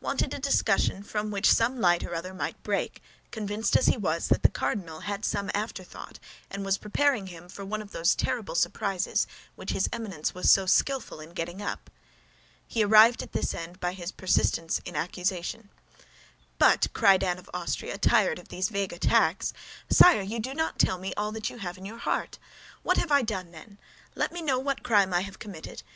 [0.00, 4.28] wanted a discussion from which some light or other might break, convinced as he was
[4.28, 8.54] that the cardinal had some afterthought and was preparing for him one of those terrible
[8.54, 9.26] surprises
[9.56, 11.90] which his Eminence was so skillful in getting up.
[12.68, 15.70] He arrived at this end by his persistence in accusation.
[16.60, 19.52] "But," cried Anne of Austria, tired of these vague attacks,
[19.88, 22.38] "but, sire, you do not tell me all that you have in your heart.
[22.84, 23.78] What have I done, then?
[24.14, 25.82] Let me know what crime I have committed.